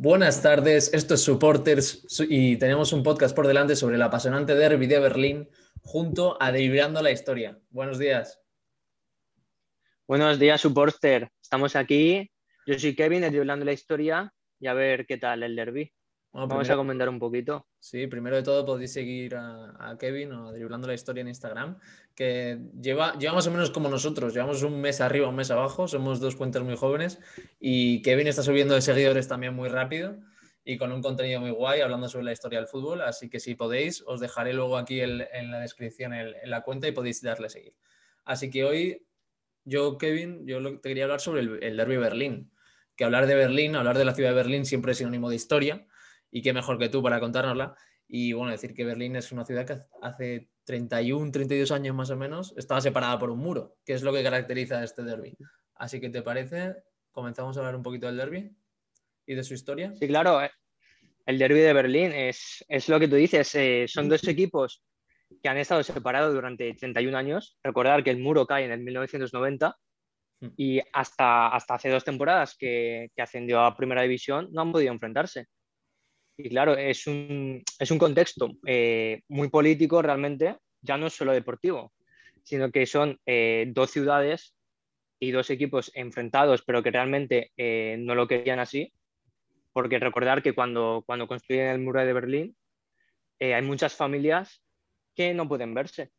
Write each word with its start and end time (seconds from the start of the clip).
Buenas 0.00 0.42
tardes, 0.42 0.94
esto 0.94 1.14
es 1.14 1.24
Supporters 1.24 2.06
y 2.28 2.56
tenemos 2.56 2.92
un 2.92 3.02
podcast 3.02 3.34
por 3.34 3.48
delante 3.48 3.74
sobre 3.74 3.96
el 3.96 4.02
apasionante 4.02 4.54
derby 4.54 4.86
de 4.86 5.00
Berlín 5.00 5.48
junto 5.82 6.40
a 6.40 6.52
Driblando 6.52 7.02
la 7.02 7.10
Historia. 7.10 7.58
Buenos 7.70 7.98
días. 7.98 8.40
Buenos 10.06 10.38
días, 10.38 10.60
Supporter. 10.60 11.32
Estamos 11.42 11.74
aquí. 11.74 12.30
Yo 12.64 12.78
soy 12.78 12.94
Kevin 12.94 13.22
de 13.22 13.30
Driblando 13.30 13.64
la 13.64 13.72
Historia 13.72 14.32
y 14.60 14.68
a 14.68 14.74
ver 14.74 15.04
qué 15.04 15.18
tal 15.18 15.42
el 15.42 15.56
derby. 15.56 15.92
Vamos 16.32 16.68
a 16.68 16.76
comentar 16.76 17.08
un 17.08 17.18
poquito. 17.18 17.66
Sí, 17.78 18.06
primero 18.06 18.36
de 18.36 18.42
todo 18.42 18.64
podéis 18.64 18.92
seguir 18.92 19.34
a, 19.34 19.96
Kevin 19.98 20.32
o 20.32 20.48
a 20.48 20.52
Driblando 20.52 20.86
la 20.86 20.94
Historia 20.94 21.22
en 21.22 21.28
Instagram, 21.28 21.78
que 22.14 22.58
lleva, 22.80 23.16
lleva 23.18 23.34
más 23.34 23.46
o 23.46 23.50
menos 23.50 23.70
como 23.70 23.88
nosotros, 23.88 24.34
llevamos 24.34 24.62
un 24.62 24.80
mes 24.80 25.00
arriba, 25.00 25.28
un 25.28 25.36
mes 25.36 25.50
abajo, 25.50 25.88
somos 25.88 26.20
dos 26.20 26.36
cuentas 26.36 26.62
muy 26.62 26.76
jóvenes 26.76 27.18
y 27.58 28.02
Kevin 28.02 28.26
está 28.26 28.42
subiendo 28.42 28.74
de 28.74 28.82
seguidores 28.82 29.26
también 29.26 29.54
muy 29.54 29.68
rápido 29.68 30.18
y 30.64 30.76
con 30.76 30.92
un 30.92 31.00
contenido 31.00 31.40
muy 31.40 31.50
guay 31.50 31.80
hablando 31.80 32.08
sobre 32.08 32.26
la 32.26 32.32
historia 32.32 32.58
del 32.58 32.68
fútbol, 32.68 33.00
así 33.00 33.30
que 33.30 33.40
si 33.40 33.54
podéis, 33.54 34.04
os 34.06 34.20
dejaré 34.20 34.52
luego 34.52 34.76
aquí 34.76 35.00
en 35.00 35.50
la 35.50 35.60
descripción 35.60 36.12
en 36.12 36.50
la 36.50 36.62
cuenta 36.62 36.88
y 36.88 36.92
podéis 36.92 37.22
darle 37.22 37.46
a 37.46 37.50
seguir. 37.50 37.74
Así 38.24 38.50
que 38.50 38.64
hoy 38.64 39.06
yo, 39.64 39.96
Kevin, 39.96 40.46
yo 40.46 40.62
te 40.78 40.88
quería 40.90 41.04
hablar 41.04 41.20
sobre 41.20 41.40
el, 41.40 41.62
el 41.62 41.76
Derby 41.78 41.96
Berlín, 41.96 42.52
que 42.96 43.04
hablar 43.04 43.26
de 43.26 43.34
Berlín, 43.34 43.76
hablar 43.76 43.96
de 43.96 44.04
la 44.04 44.14
ciudad 44.14 44.30
de 44.30 44.36
Berlín 44.36 44.66
siempre 44.66 44.92
es 44.92 44.98
sinónimo 44.98 45.30
de 45.30 45.36
historia 45.36 45.87
y 46.30 46.42
qué 46.42 46.52
mejor 46.52 46.78
que 46.78 46.88
tú 46.88 47.02
para 47.02 47.20
contárnosla. 47.20 47.76
Y 48.06 48.32
bueno, 48.32 48.52
decir 48.52 48.74
que 48.74 48.84
Berlín 48.84 49.16
es 49.16 49.32
una 49.32 49.44
ciudad 49.44 49.66
que 49.66 49.78
hace 50.00 50.48
31, 50.64 51.30
32 51.30 51.70
años 51.72 51.94
más 51.94 52.10
o 52.10 52.16
menos 52.16 52.54
estaba 52.56 52.80
separada 52.80 53.18
por 53.18 53.30
un 53.30 53.38
muro, 53.38 53.76
que 53.84 53.92
es 53.92 54.02
lo 54.02 54.12
que 54.12 54.22
caracteriza 54.22 54.78
a 54.78 54.84
este 54.84 55.02
derby. 55.02 55.36
Así 55.74 56.00
que, 56.00 56.08
¿te 56.08 56.22
parece? 56.22 56.76
Comenzamos 57.12 57.56
a 57.56 57.60
hablar 57.60 57.76
un 57.76 57.82
poquito 57.82 58.06
del 58.06 58.16
derby 58.16 58.50
y 59.26 59.34
de 59.34 59.44
su 59.44 59.54
historia. 59.54 59.92
Sí, 59.94 60.08
claro. 60.08 60.42
Eh, 60.42 60.50
el 61.26 61.38
derby 61.38 61.60
de 61.60 61.72
Berlín 61.74 62.12
es, 62.12 62.64
es 62.68 62.88
lo 62.88 62.98
que 62.98 63.08
tú 63.08 63.16
dices. 63.16 63.54
Eh, 63.54 63.84
son 63.86 64.08
dos 64.08 64.26
equipos 64.26 64.82
que 65.42 65.48
han 65.48 65.58
estado 65.58 65.82
separados 65.82 66.32
durante 66.32 66.72
31 66.74 67.16
años. 67.16 67.58
Recordar 67.62 68.02
que 68.02 68.10
el 68.10 68.18
muro 68.18 68.46
cae 68.46 68.64
en 68.64 68.72
el 68.72 68.80
1990 68.80 69.76
hmm. 70.40 70.48
y 70.56 70.80
hasta, 70.92 71.48
hasta 71.48 71.74
hace 71.74 71.90
dos 71.90 72.04
temporadas 72.04 72.56
que, 72.58 73.10
que 73.14 73.22
ascendió 73.22 73.60
a 73.60 73.76
Primera 73.76 74.02
División 74.02 74.48
no 74.52 74.62
han 74.62 74.72
podido 74.72 74.92
enfrentarse. 74.92 75.46
Y 76.40 76.48
claro, 76.50 76.76
es 76.76 77.08
un, 77.08 77.64
es 77.80 77.90
un 77.90 77.98
contexto 77.98 78.52
eh, 78.64 79.22
muy 79.28 79.48
político 79.48 80.00
realmente, 80.00 80.56
ya 80.80 80.96
no 80.96 81.10
solo 81.10 81.32
deportivo, 81.32 81.92
sino 82.44 82.70
que 82.70 82.86
son 82.86 83.18
eh, 83.26 83.66
dos 83.74 83.90
ciudades 83.90 84.54
y 85.18 85.32
dos 85.32 85.50
equipos 85.50 85.90
enfrentados, 85.94 86.62
pero 86.62 86.80
que 86.80 86.92
realmente 86.92 87.50
eh, 87.56 87.96
no 87.98 88.14
lo 88.14 88.28
querían 88.28 88.60
así, 88.60 88.92
porque 89.72 89.98
recordar 89.98 90.40
que 90.40 90.54
cuando, 90.54 91.02
cuando 91.04 91.26
construyen 91.26 91.66
el 91.66 91.80
muro 91.80 92.04
de 92.04 92.12
Berlín, 92.12 92.56
hay 93.40 93.62
muchas 93.62 93.94
familias 93.94 94.62
que 95.16 95.34
no 95.34 95.48
pueden 95.48 95.74
verse. 95.74 96.10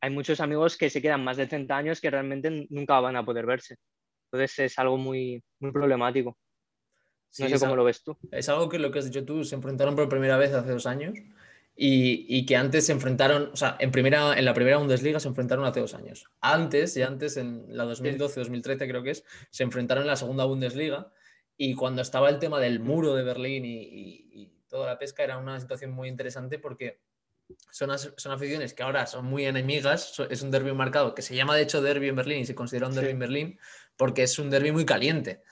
Hay 0.00 0.10
muchos 0.10 0.40
amigos 0.40 0.76
que 0.76 0.90
se 0.90 1.02
quedan 1.02 1.24
más 1.24 1.36
de 1.36 1.48
30 1.48 1.76
años 1.76 2.00
que 2.00 2.10
realmente 2.10 2.66
nunca 2.70 3.00
van 3.00 3.16
a 3.16 3.24
poder 3.24 3.44
verse. 3.44 3.76
Entonces 4.26 4.58
es 4.60 4.78
algo 4.78 4.96
muy, 4.96 5.42
muy 5.58 5.72
problemático 5.72 6.36
no 7.38 7.48
sé 7.48 7.58
cómo 7.58 7.76
lo 7.76 7.84
ves 7.84 8.02
tú. 8.02 8.16
Es 8.30 8.48
algo 8.48 8.68
que 8.68 8.78
lo 8.78 8.90
que 8.90 8.98
has 9.00 9.04
dicho 9.04 9.24
tú, 9.24 9.44
se 9.44 9.54
enfrentaron 9.54 9.94
por 9.94 10.08
primera 10.08 10.36
vez 10.36 10.52
hace 10.52 10.70
dos 10.70 10.86
años 10.86 11.18
y, 11.80 12.26
y, 12.28 12.44
que 12.44 12.56
antes 12.56 12.86
se 12.86 12.92
enfrentaron, 12.92 13.50
o 13.52 13.56
sea, 13.56 13.76
en, 13.78 13.92
primera, 13.92 14.36
en 14.36 14.44
la 14.44 14.52
primera 14.52 14.78
Bundesliga 14.78 15.20
se 15.20 15.28
enfrentaron 15.28 15.64
hace 15.64 15.78
dos 15.78 15.94
años. 15.94 16.26
Antes, 16.40 16.96
y 16.96 17.02
antes, 17.02 17.36
en 17.36 17.66
la 17.68 17.84
2012-2013 17.84 18.88
creo 18.88 19.02
que 19.04 19.10
es, 19.10 19.24
se 19.50 19.62
enfrentaron 19.62 20.02
en 20.02 20.08
la 20.08 20.16
segunda 20.16 20.44
Bundesliga 20.44 21.12
y 21.56 21.74
cuando 21.74 22.02
estaba 22.02 22.30
el 22.30 22.40
tema 22.40 22.58
del 22.58 22.80
muro 22.80 23.14
de 23.14 23.22
Berlín 23.22 23.64
y, 23.64 23.82
y, 23.82 24.54
toda 24.68 24.86
la 24.86 24.98
pesca 24.98 25.24
era 25.24 25.38
una 25.38 25.58
situación 25.58 25.92
muy 25.92 26.08
interesante 26.08 26.58
porque 26.58 27.00
son, 27.70 27.90
son, 27.98 28.32
aficiones 28.32 28.74
que 28.74 28.82
ahora 28.82 29.06
son 29.06 29.24
muy 29.24 29.46
enemigas, 29.46 30.20
es 30.28 30.42
un 30.42 30.50
derby 30.50 30.72
marcado 30.72 31.14
que 31.14 31.22
se 31.22 31.34
llama 31.34 31.56
de 31.56 31.62
hecho 31.62 31.80
derby 31.80 32.08
en 32.08 32.16
Berlín 32.16 32.40
y 32.40 32.44
se 32.44 32.54
considera 32.54 32.86
un 32.86 32.94
derby 32.94 33.12
en 33.12 33.18
Berlín 33.18 33.58
porque 33.96 34.24
es 34.24 34.38
un 34.38 34.50
derby 34.50 34.72
muy 34.72 34.84
caliente. 34.84 35.42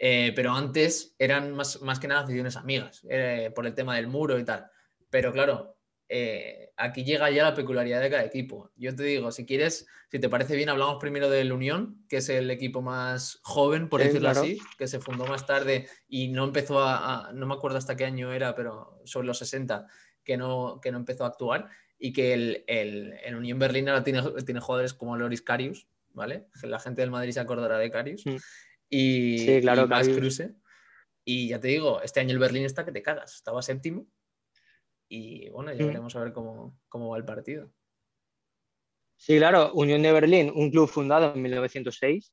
Eh, 0.00 0.32
pero 0.34 0.52
antes 0.52 1.16
eran 1.18 1.52
más, 1.54 1.82
más, 1.82 1.98
que 1.98 2.06
nada 2.06 2.20
aficiones 2.20 2.56
amigas, 2.56 3.02
eh, 3.10 3.50
por 3.54 3.66
el 3.66 3.74
tema 3.74 3.96
del 3.96 4.06
muro 4.06 4.38
y 4.38 4.44
tal. 4.44 4.70
Pero 5.10 5.32
claro, 5.32 5.76
eh, 6.08 6.72
aquí 6.76 7.04
llega 7.04 7.30
ya 7.30 7.42
la 7.42 7.54
peculiaridad 7.54 8.00
de 8.00 8.10
cada 8.10 8.24
equipo. 8.24 8.70
Yo 8.76 8.94
te 8.94 9.02
digo, 9.02 9.32
si 9.32 9.44
quieres, 9.44 9.86
si 10.08 10.20
te 10.20 10.28
parece 10.28 10.54
bien, 10.54 10.68
hablamos 10.68 10.98
primero 11.00 11.28
del 11.28 11.52
Unión, 11.52 12.04
que 12.08 12.18
es 12.18 12.28
el 12.28 12.48
equipo 12.50 12.80
más 12.80 13.40
joven, 13.42 13.88
por 13.88 14.00
decirlo 14.00 14.30
así, 14.30 14.58
que 14.78 14.86
se 14.86 15.00
fundó 15.00 15.26
más 15.26 15.46
tarde 15.46 15.88
y 16.06 16.28
no 16.28 16.44
empezó 16.44 16.80
a, 16.80 17.30
no 17.34 17.46
me 17.46 17.54
acuerdo 17.54 17.78
hasta 17.78 17.96
qué 17.96 18.04
año 18.04 18.32
era, 18.32 18.54
pero 18.54 19.00
sobre 19.04 19.26
los 19.26 19.38
60, 19.38 19.88
que 20.22 20.36
no, 20.36 20.80
que 20.80 20.92
no 20.92 20.98
empezó 20.98 21.24
a 21.24 21.28
actuar. 21.28 21.68
Y 22.00 22.12
que 22.12 22.32
el, 22.32 22.64
el, 22.68 23.34
Unión 23.34 23.58
Berlín 23.58 23.88
ahora 23.88 24.04
tiene, 24.04 24.22
tiene 24.46 24.60
jugadores 24.60 24.94
como 24.94 25.16
Loris 25.16 25.42
Carius, 25.42 25.88
¿vale? 26.12 26.46
La 26.62 26.78
gente 26.78 27.00
del 27.00 27.10
Madrid 27.10 27.32
se 27.32 27.40
acordará 27.40 27.76
de 27.76 27.90
Carius. 27.90 28.24
Mm 28.24 28.36
y, 28.90 29.38
sí, 29.38 29.60
claro, 29.60 29.86
y 29.86 30.14
Kruse. 30.14 30.54
Y 31.24 31.48
ya 31.48 31.60
te 31.60 31.68
digo, 31.68 32.00
este 32.02 32.20
año 32.20 32.32
el 32.32 32.38
Berlín 32.38 32.64
está 32.64 32.84
que 32.84 32.92
te 32.92 33.02
cagas. 33.02 33.34
Estaba 33.34 33.60
séptimo. 33.62 34.06
Y 35.08 35.48
bueno, 35.50 35.72
ya 35.72 35.84
mm. 35.84 35.86
veremos 35.88 36.16
a 36.16 36.20
ver 36.20 36.32
cómo, 36.32 36.78
cómo 36.88 37.10
va 37.10 37.18
el 37.18 37.24
partido. 37.24 37.70
Sí, 39.16 39.36
claro, 39.36 39.72
Unión 39.74 40.02
de 40.02 40.12
Berlín, 40.12 40.52
un 40.54 40.70
club 40.70 40.88
fundado 40.88 41.34
en 41.34 41.42
1906, 41.42 42.32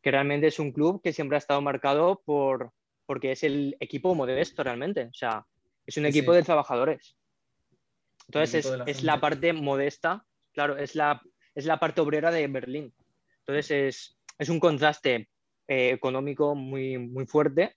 que 0.00 0.10
realmente 0.10 0.46
es 0.46 0.58
un 0.60 0.72
club 0.72 1.02
que 1.02 1.12
siempre 1.12 1.36
ha 1.36 1.38
estado 1.38 1.60
marcado 1.60 2.22
por, 2.24 2.72
porque 3.06 3.32
es 3.32 3.42
el 3.42 3.76
equipo 3.80 4.14
modesto 4.14 4.62
realmente, 4.62 5.06
o 5.06 5.14
sea, 5.14 5.44
es 5.84 5.96
un 5.96 6.06
equipo 6.06 6.32
de 6.32 6.44
trabajadores. 6.44 7.16
Entonces 8.28 8.64
es, 8.64 8.78
la, 8.78 8.84
es 8.84 9.02
la 9.02 9.20
parte 9.20 9.52
modesta, 9.52 10.24
claro, 10.52 10.78
es 10.78 10.94
la, 10.94 11.20
es 11.56 11.66
la 11.66 11.80
parte 11.80 12.00
obrera 12.00 12.30
de 12.30 12.46
Berlín. 12.46 12.94
Entonces 13.40 13.70
es, 13.70 14.18
es 14.38 14.48
un 14.48 14.60
contraste 14.60 15.28
eh, 15.68 15.90
económico 15.90 16.54
muy, 16.54 16.98
muy 16.98 17.26
fuerte, 17.26 17.76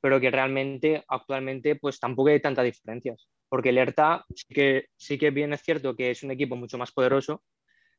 pero 0.00 0.20
que 0.20 0.30
realmente 0.30 1.04
actualmente 1.08 1.76
pues 1.76 2.00
tampoco 2.00 2.30
hay 2.30 2.40
tantas 2.40 2.64
diferencias, 2.64 3.28
porque 3.48 3.70
el 3.70 3.78
ERTA 3.78 4.24
sí 4.34 4.54
que, 4.54 4.86
sí 4.96 5.18
que 5.18 5.30
bien 5.30 5.52
es 5.52 5.62
cierto 5.62 5.94
que 5.94 6.10
es 6.10 6.22
un 6.22 6.30
equipo 6.30 6.56
mucho 6.56 6.78
más 6.78 6.92
poderoso, 6.92 7.42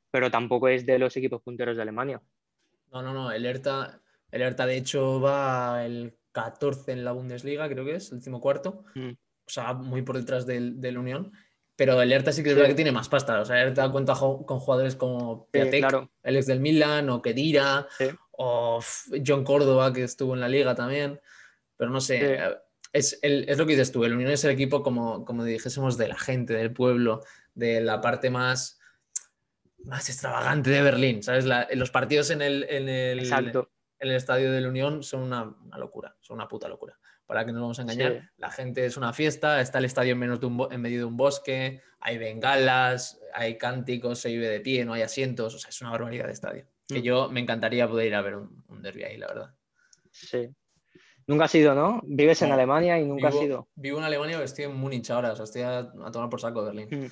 pero 0.10 0.32
tampoco 0.32 0.68
es 0.68 0.86
de 0.86 1.00
los 1.00 1.16
equipos 1.16 1.42
punteros 1.42 1.76
de 1.76 1.84
Alemania. 1.84 2.22
No, 2.92 3.02
no, 3.02 3.14
no, 3.14 3.32
el 3.32 3.46
ERTA, 3.46 4.02
el 4.32 4.42
ERTA 4.42 4.66
de 4.66 4.78
hecho 4.78 5.22
va 5.22 5.86
el 5.86 6.18
14 6.32 6.92
en 6.92 7.06
la 7.06 7.12
Bundesliga, 7.12 7.70
creo 7.70 7.86
que 7.86 7.96
es, 7.96 8.12
el 8.12 8.18
último 8.18 8.42
cuarto, 8.42 8.84
mm. 8.96 9.10
o 9.12 9.50
sea, 9.50 9.74
muy 9.74 10.02
por 10.02 10.18
detrás 10.18 10.46
del, 10.46 10.82
del 10.82 10.98
Unión. 10.98 11.32
Pero 11.76 12.00
el 12.00 12.12
ERTA 12.12 12.32
sí 12.32 12.44
que 12.44 12.50
es 12.50 12.56
verdad 12.56 12.70
que 12.70 12.76
tiene 12.76 12.92
más 12.92 13.10
pasta. 13.10 13.42
O 13.42 13.46
sea, 13.46 13.60
el 13.60 13.70
ERTA 13.70 13.92
cuenta 13.92 14.14
con 14.14 14.60
jugadores 14.60 14.96
como 14.96 15.48
Piatek, 15.48 16.10
el 16.22 16.36
ex 16.36 16.46
del 16.46 16.60
Milan, 16.60 17.10
o 17.10 17.24
Kedira, 17.24 17.88
o 18.44 18.80
John 19.26 19.44
Córdoba, 19.44 19.94
que 19.94 20.04
estuvo 20.04 20.34
en 20.34 20.40
la 20.40 20.50
liga 20.50 20.74
también. 20.74 21.22
Pero 21.78 21.92
no 21.92 22.02
sé, 22.02 22.40
es, 22.92 23.20
es, 23.22 23.58
lo 23.58 23.66
que 23.66 23.74
dices 23.74 23.92
tú, 23.92 24.04
el 24.04 24.14
Unión 24.14 24.32
es 24.32 24.44
el 24.44 24.52
equipo, 24.52 24.82
como, 24.82 25.26
como 25.26 25.44
dijésemos, 25.44 25.98
de 25.98 26.08
la 26.08 26.18
gente, 26.18 26.54
del 26.54 26.74
pueblo, 26.74 27.22
de 27.54 27.82
la 27.82 28.02
parte 28.02 28.32
más, 28.32 28.80
más 29.84 30.10
extravagante 30.10 30.72
de 30.72 30.82
Berlín. 30.82 31.22
¿Sabes? 31.22 31.46
los 31.74 31.92
partidos 31.92 32.32
en 32.32 32.42
el, 32.42 32.66
en 32.68 32.90
el, 32.90 33.20
en 33.20 33.66
el 34.00 34.12
estadio 34.12 34.52
del 34.52 34.66
Unión 34.68 35.04
son 35.04 35.22
una, 35.22 35.44
una, 35.44 35.78
locura, 35.78 36.16
son 36.20 36.36
una 36.36 36.48
puta 36.48 36.68
locura. 36.68 36.98
Para 37.28 37.46
que 37.46 37.52
no 37.52 37.60
nos 37.60 37.62
vamos 37.62 37.80
a 37.80 37.84
engañar, 37.84 38.32
la 38.38 38.50
gente 38.50 38.86
es 38.86 38.98
una 38.98 39.14
fiesta, 39.14 39.62
está 39.62 39.78
el 39.78 39.86
estadio 39.86 40.14
en, 40.14 40.20
menos 40.20 40.40
de 40.40 40.48
un, 40.48 40.68
en 40.70 40.82
medio 40.82 41.00
de 41.00 41.06
un 41.06 41.16
bosque, 41.16 41.82
hay 42.00 42.18
bengalas, 42.18 43.22
hay 43.34 43.58
cánticos, 43.58 44.20
se 44.20 44.30
vive 44.30 44.50
de 44.50 44.60
pie, 44.60 44.84
no 44.84 44.94
hay 44.94 45.04
asientos, 45.04 45.54
o 45.54 45.60
sea, 45.60 45.70
es 45.70 45.80
una 45.80 45.92
barbaridad 45.92 46.26
de 46.26 46.34
estadio 46.34 46.66
que 46.92 47.00
mm. 47.00 47.04
yo 47.04 47.30
me 47.30 47.40
encantaría 47.40 47.88
poder 47.88 48.08
ir 48.08 48.16
a 48.16 48.22
ver 48.22 48.36
un, 48.36 48.64
un 48.68 48.82
derby 48.82 49.04
ahí, 49.04 49.18
la 49.18 49.28
verdad. 49.28 49.56
Sí. 50.12 50.50
Nunca 51.28 51.46
has 51.46 51.56
ido, 51.56 51.76
¿no? 51.76 52.02
Vives 52.04 52.42
en 52.42 52.52
Alemania 52.52 53.00
y 53.00 53.06
nunca 53.06 53.30
has 53.30 53.42
ido. 53.42 53.70
Vivo 53.76 54.00
en 54.00 54.04
Alemania, 54.04 54.36
pero 54.36 54.46
estoy 54.46 54.66
en 54.66 54.76
Múnich 54.76 55.10
ahora, 55.12 55.34
o 55.34 55.36
sea, 55.36 55.46
estoy 55.46 55.62
a, 55.62 55.92
tomar 56.12 56.30
por 56.30 56.42
saco 56.42 56.64
Berlín. 56.64 56.90
Mm. 56.92 57.06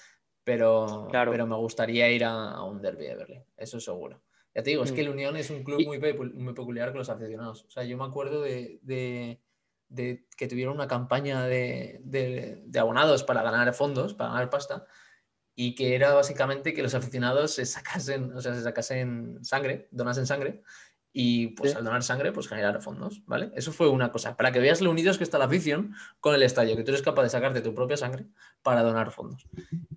Pero, 0.44 1.08
pero 1.12 1.46
me 1.46 1.56
gustaría 1.56 2.10
ir 2.12 2.24
a, 2.24 2.64
un 2.64 2.82
derby 2.82 3.06
de 3.06 3.16
Berlín, 3.16 3.44
eso 3.56 3.80
seguro. 3.80 4.22
Ya 4.56 4.64
te 4.64 4.72
digo, 4.72 4.84
es 4.84 4.92
que 4.92 5.04
mm. 5.04 5.06
el 5.06 5.10
Unión 5.10 5.38
es 5.38 5.50
un 5.52 5.64
club 5.64 5.86
muy, 5.86 6.00
muy 6.34 6.54
peculiar 6.54 6.90
con 6.90 7.00
los 7.00 7.10
aficionados. 7.10 7.66
O 7.66 7.70
sea, 7.70 7.84
yo 7.84 7.98
me 7.98 8.04
acuerdo 8.04 8.42
de, 8.42 8.80
de, 8.82 9.40
de 9.90 10.26
que 10.36 10.48
tuvieron 10.48 10.76
una 10.76 10.88
campaña 10.88 11.46
de, 11.46 12.02
de, 12.04 12.80
abonados 12.80 13.24
para 13.24 13.44
ganar 13.44 13.74
fondos, 13.74 14.16
para 14.16 14.32
ganar 14.32 14.50
pasta, 14.50 14.86
y 15.62 15.76
que 15.76 15.94
era 15.94 16.14
básicamente 16.14 16.74
que 16.74 16.82
los 16.82 16.96
aficionados 16.96 17.52
se 17.52 17.66
sacasen, 17.66 18.32
o 18.32 18.40
sea, 18.40 18.54
se 18.54 18.62
sacasen 18.62 19.40
sangre, 19.44 19.90
donasen 19.92 20.26
sangre, 20.26 20.62
y 21.12 21.48
pues 21.48 21.76
al 21.76 21.84
donar 21.84 22.02
sangre, 22.02 22.32
pues 22.32 22.48
generar 22.48 22.82
fondos, 22.82 23.24
¿vale? 23.26 23.52
Eso 23.58 23.74
fue 23.74 23.90
una 23.90 24.10
cosa, 24.10 24.38
para 24.38 24.54
que 24.54 24.62
veas 24.62 24.80
lo 24.80 24.90
unidos 24.90 25.18
que 25.18 25.26
está 25.26 25.38
la 25.38 25.46
afición 25.46 25.94
con 26.22 26.34
el 26.34 26.44
estadio, 26.44 26.78
que 26.78 26.84
tú 26.84 26.92
eres 26.92 27.02
capaz 27.02 27.24
de 27.24 27.30
sacarte 27.30 27.60
tu 27.60 27.76
propia 27.76 27.98
sangre 27.98 28.26
para 28.64 28.84
donar 28.84 29.12
fondos. 29.12 29.50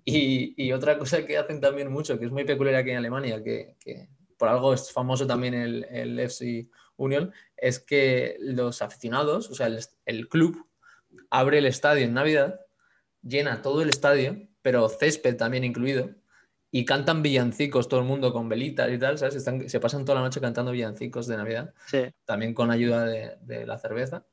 Y, 0.03 0.53
y 0.61 0.73
otra 0.73 0.97
cosa 0.97 1.25
que 1.25 1.37
hacen 1.37 1.61
también 1.61 1.89
mucho, 1.89 2.19
que 2.19 2.25
es 2.25 2.31
muy 2.31 2.43
peculiar 2.43 2.75
aquí 2.75 2.89
en 2.89 2.97
Alemania, 2.97 3.41
que, 3.41 3.77
que 3.79 4.09
por 4.37 4.49
algo 4.49 4.73
es 4.73 4.91
famoso 4.91 5.25
también 5.25 5.53
el, 5.53 5.85
el 5.89 6.19
FC 6.19 6.67
Unión, 6.97 7.31
es 7.55 7.79
que 7.79 8.35
los 8.41 8.81
aficionados, 8.81 9.49
o 9.49 9.55
sea, 9.55 9.69
el, 10.05 10.27
club 10.27 10.67
abre 11.29 11.59
el 11.59 11.67
estadio 11.67 12.03
en 12.03 12.13
Navidad, 12.13 12.59
llena 13.21 13.61
todo 13.61 13.81
el 13.81 13.87
estadio, 13.87 14.45
pero 14.63 14.89
césped 14.89 15.37
también 15.37 15.63
incluido, 15.63 16.09
y 16.71 16.85
cantan 16.85 17.21
villancicos 17.21 17.87
todo 17.87 17.99
el 17.99 18.07
mundo 18.07 18.33
con 18.33 18.49
velitas 18.49 18.91
y 18.91 18.97
tal, 18.97 19.19
¿sabes? 19.19 19.43
se 19.67 19.79
pasan 19.79 20.05
toda 20.05 20.15
la 20.15 20.25
noche 20.25 20.41
cantando 20.41 20.71
villancicos 20.71 21.27
de 21.27 21.37
Navidad, 21.37 21.71
también 22.25 22.55
con 22.55 22.71
ayuda 22.71 23.05
de, 23.05 23.65
la 23.67 23.77
cerveza, 23.77 24.25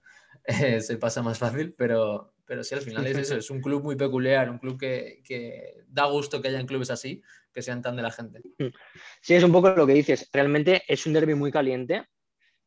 se 0.80 0.96
pasa 0.96 1.22
más 1.22 1.38
fácil, 1.38 1.74
pero, 1.76 2.32
pero 2.46 2.64
sí, 2.64 2.74
al 2.74 2.80
final 2.80 3.06
es 3.06 3.18
eso, 3.18 3.36
es 3.36 3.50
un 3.50 3.60
club 3.60 3.82
muy 3.82 3.96
peculiar, 3.96 4.48
un 4.48 4.58
club 4.58 4.80
que, 4.80 5.20
que 5.22 5.84
da 5.86 6.06
gusto 6.06 6.40
que 6.40 6.48
hayan 6.48 6.66
clubes 6.66 6.90
así, 6.90 7.20
que 7.52 7.60
sean 7.60 7.82
tan 7.82 7.96
de 7.96 8.02
la 8.02 8.10
gente. 8.10 8.40
Mm. 8.58 8.72
Sí, 9.20 9.34
es 9.34 9.44
un 9.44 9.52
poco 9.52 9.70
lo 9.70 9.86
que 9.86 9.92
dices. 9.92 10.30
Realmente 10.32 10.82
es 10.88 11.04
un 11.06 11.12
derby 11.12 11.34
muy 11.34 11.52
caliente, 11.52 12.06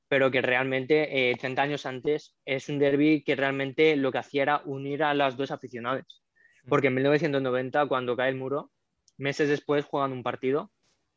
pero 0.07 0.30
que 0.30 0.42
realmente 0.42 1.31
eh, 1.31 1.36
30 1.36 1.62
años 1.62 1.86
antes 1.88 2.36
es 2.45 2.69
un 2.69 2.77
derby 2.77 3.24
que 3.24 3.36
realmente 3.36 3.95
lo 3.95 4.12
que 4.12 4.19
hacía 4.19 4.44
era 4.44 4.62
unir 4.65 5.04
a 5.04 5.15
las 5.15 5.36
dos 5.36 5.50
aficionados. 5.50 6.23
Mm. 6.63 6.69
Porque 6.69 6.88
en 6.88 6.95
1990, 6.95 7.86
cuando 7.88 8.15
cae 8.15 8.30
el 8.30 8.36
muro, 8.36 8.71
meses 9.18 9.50
después 9.50 9.86
juegan 9.86 10.12
un 10.12 10.24
partido, 10.24 10.71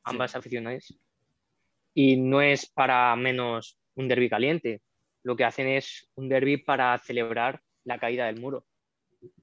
ambas 0.04 0.36
aficionadas, 0.36 0.94
y 1.94 2.16
no 2.16 2.42
es 2.42 2.66
para 2.66 3.14
menos 3.16 3.78
un 3.94 4.08
derby 4.08 4.28
caliente. 4.28 4.82
Lo 5.22 5.34
que 5.34 5.44
hacen 5.44 5.66
es 5.66 6.08
un 6.14 6.28
derby 6.28 6.58
para 6.58 6.96
celebrar 6.98 7.60
la 7.84 7.98
caída 7.98 8.26
del 8.26 8.40
muro 8.40 8.66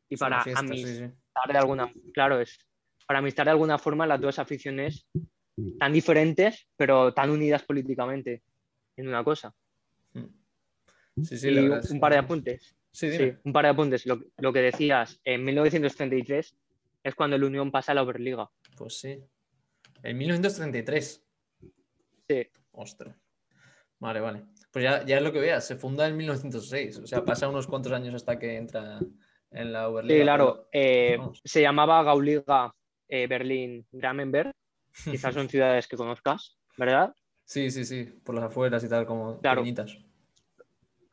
y 0.10 0.18
para 0.18 0.44
amistar 0.56 1.12
de 1.52 1.58
alguna 1.58 1.92
claro 2.14 2.40
es 2.40 2.60
para 3.08 3.20
amistar 3.20 3.46
de 3.46 3.52
alguna 3.52 3.78
forma 3.78 4.06
las 4.06 4.22
dos 4.22 4.40
aficiones 4.40 5.08
tan 5.80 5.94
diferentes, 5.94 6.68
pero 6.76 7.14
tan 7.14 7.30
unidas 7.30 7.64
políticamente 7.64 8.44
en 8.96 9.08
una 9.08 9.24
cosa. 9.24 9.54
Hmm. 10.14 10.26
Sí, 11.22 11.38
sí, 11.38 11.50
y 11.50 11.58
un, 11.60 12.00
par 12.00 12.14
de 12.14 12.18
apuntes. 12.20 12.76
Sí, 12.94 13.10
un 13.44 13.52
par 13.52 13.66
de 13.66 13.72
apuntes. 13.72 14.06
Lo, 14.06 14.54
que 14.54 14.62
decías, 14.62 15.20
en 15.24 15.44
1933 15.44 16.56
es 17.04 17.16
cuando 17.16 17.38
la 17.38 17.48
Unión 17.48 17.72
pasa 17.72 17.92
a 17.92 17.96
la 17.96 18.04
Oberliga. 18.04 18.50
Pues 18.78 19.00
sí. 19.00 19.20
En 20.04 20.18
1933. 20.18 21.26
Sí. 22.30 22.48
Ostras. 22.72 23.16
Vale, 24.00 24.20
vale. 24.20 24.44
Pues 24.72 24.84
ya, 24.84 25.04
ya 25.06 25.18
es 25.18 25.24
lo 25.24 25.32
que 25.32 25.40
veas, 25.40 25.66
se 25.66 25.76
funda 25.76 26.08
en 26.08 26.18
1906. 26.18 27.00
O 27.00 27.08
sea, 27.08 27.26
pasa 27.26 27.50
unos 27.50 27.68
cuantos 27.68 27.92
años 27.92 28.14
hasta 28.14 28.38
que 28.38 28.58
entra 28.58 29.00
en 29.50 29.74
la 29.74 29.90
Oberliga. 29.90 30.20
Sí, 30.20 30.24
claro. 30.24 30.70
Eh, 30.72 31.18
se 31.44 31.62
llamaba 31.62 32.04
Gauliga 32.04 32.76
eh, 33.08 33.28
Berlín, 33.28 33.88
Gramenberg. 33.92 34.52
Quizás 35.04 35.34
son 35.34 35.50
ciudades 35.50 35.88
que 35.88 35.98
conozcas, 35.98 36.58
¿verdad? 36.78 37.14
Sí, 37.46 37.72
sí, 37.72 37.86
sí, 37.86 38.04
por 38.24 38.36
las 38.36 38.46
afueras 38.46 38.84
y 38.84 38.90
tal, 38.90 39.06
como 39.06 39.40
claro. 39.40 39.64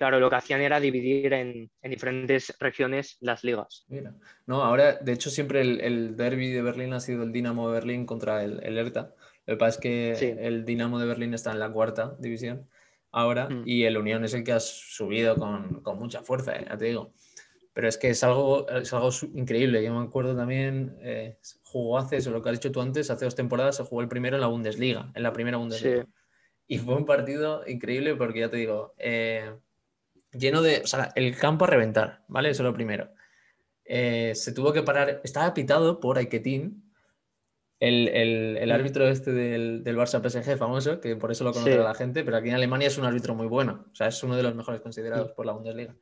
Claro, 0.00 0.18
lo 0.18 0.30
que 0.30 0.36
hacían 0.36 0.62
era 0.62 0.80
dividir 0.80 1.34
en, 1.34 1.70
diferentes 1.82 2.56
regiones 2.58 3.18
las 3.20 3.44
ligas. 3.44 3.84
Mira, 3.88 4.14
no, 4.46 4.64
ahora, 4.64 4.94
de 4.94 5.12
hecho, 5.12 5.28
siempre 5.28 5.60
el, 5.60 6.16
derby 6.16 6.48
de 6.52 6.62
Berlín 6.62 6.94
ha 6.94 7.00
sido 7.00 7.22
el 7.22 7.32
Dinamo 7.32 7.68
de 7.68 7.74
Berlín 7.74 8.06
contra 8.06 8.42
el, 8.42 8.62
el 8.62 8.78
Hertha. 8.78 9.12
Lo 9.44 9.54
que 9.54 9.58
pasa 9.58 9.74
es 9.74 9.78
que 9.78 10.38
el 10.40 10.64
Dinamo 10.64 10.98
de 10.98 11.06
Berlín 11.06 11.34
está 11.34 11.52
en 11.52 11.58
la 11.58 11.70
cuarta 11.70 12.16
división 12.18 12.66
ahora 13.12 13.50
mm. 13.50 13.64
y 13.66 13.84
el 13.84 13.98
Unión 13.98 14.24
es 14.24 14.32
el 14.32 14.42
que 14.42 14.52
ha 14.52 14.60
subido 14.60 15.36
con, 15.36 15.82
con 15.82 15.98
mucha 15.98 16.22
fuerza, 16.22 16.56
eh, 16.56 16.64
ya 16.66 16.78
te 16.78 16.86
digo. 16.86 17.12
Pero 17.74 17.86
es 17.86 17.98
que 17.98 18.08
es 18.08 18.24
algo, 18.24 18.66
es 18.70 18.94
algo 18.94 19.10
increíble. 19.34 19.84
Yo 19.84 19.92
me 19.92 20.06
acuerdo 20.06 20.34
también, 20.34 20.96
eh, 21.02 21.36
jugó 21.64 21.98
hace, 21.98 22.16
eso 22.16 22.30
lo 22.30 22.40
que 22.40 22.48
has 22.48 22.58
dicho 22.58 22.72
tú 22.72 22.80
antes, 22.80 23.10
hace 23.10 23.26
dos 23.26 23.34
temporadas 23.34 23.76
se 23.76 23.84
jugó 23.84 24.00
el 24.00 24.08
primero 24.08 24.36
en 24.36 24.40
la 24.40 24.46
Bundesliga, 24.46 25.12
en 25.14 25.22
la 25.22 25.34
primera 25.34 25.58
Bundesliga. 25.58 26.06
Y 26.66 26.78
fue 26.78 26.96
un 26.96 27.04
partido 27.04 27.64
increíble 27.66 28.16
porque 28.16 28.40
ya 28.40 28.48
te 28.48 28.56
digo, 28.56 28.94
eh, 28.96 29.52
lleno 30.32 30.62
de, 30.62 30.80
o 30.84 30.86
sea, 30.86 31.12
el 31.14 31.36
campo 31.36 31.64
a 31.64 31.68
reventar, 31.68 32.24
¿vale? 32.28 32.50
Eso 32.50 32.62
es 32.62 32.66
lo 32.66 32.74
primero. 32.74 33.10
Eh, 33.84 34.32
se 34.34 34.52
tuvo 34.52 34.72
que 34.72 34.82
parar, 34.82 35.20
estaba 35.24 35.52
pitado 35.54 36.00
por 36.00 36.18
Aiketín, 36.18 36.90
el, 37.80 38.08
el, 38.08 38.72
árbitro 38.72 39.08
este 39.08 39.32
del, 39.32 39.82
del, 39.82 39.96
Barça 39.96 40.20
PSG 40.20 40.58
famoso, 40.58 41.00
que 41.00 41.16
por 41.16 41.32
eso 41.32 41.44
lo 41.44 41.52
conoce 41.52 41.78
la 41.78 41.94
gente, 41.94 42.22
pero 42.22 42.36
aquí 42.36 42.50
en 42.50 42.54
Alemania 42.54 42.88
es 42.88 42.98
un 42.98 43.06
árbitro 43.06 43.34
muy 43.34 43.46
bueno, 43.46 43.86
o 43.90 43.94
sea, 43.94 44.08
es 44.08 44.22
uno 44.22 44.36
de 44.36 44.42
los 44.42 44.54
mejores 44.54 44.82
considerados 44.82 45.32
por 45.32 45.46
la 45.46 45.52
Bundesliga. 45.52 45.96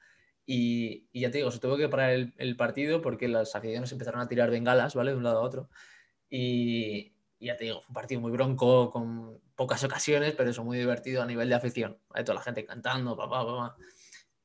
Y, 0.51 1.07
ya 1.13 1.31
te 1.31 1.39
digo, 1.39 1.51
se 1.51 1.61
tuvo 1.61 1.77
que 1.77 1.91
parar 1.91 2.33
el, 2.37 2.57
partido 2.57 3.03
porque 3.03 3.29
las 3.29 3.55
aficiones 3.55 3.93
empezaron 3.93 4.23
a 4.23 4.29
tirar 4.29 4.51
bengalas, 4.51 4.95
¿vale? 4.95 5.11
De 5.11 5.19
un 5.19 5.23
lado 5.23 5.41
a 5.41 5.43
otro. 5.43 5.69
Y, 6.31 7.13
ya 7.39 7.57
te 7.57 7.65
digo, 7.65 7.83
fue 7.83 7.89
un 7.89 7.95
partido 7.95 8.21
muy 8.23 8.33
bronco, 8.33 8.91
con 8.91 9.39
pocas 9.55 9.85
ocasiones, 9.85 10.35
pero 10.35 10.49
eso 10.49 10.65
muy 10.65 10.79
divertido 10.79 11.23
a 11.23 11.27
nivel 11.27 11.51
de 11.51 11.55
afición. 11.55 11.99
¿vale? 12.09 12.25
Toda 12.25 12.37
la 12.37 12.45
gente 12.45 12.65
cantando, 12.65 13.15
papá, 13.15 13.45
papá. 13.45 13.77